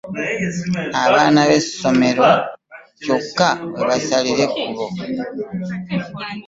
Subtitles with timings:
[1.03, 2.27] Abaana b'essomero
[3.03, 4.85] kyokka we basalira ekkubo.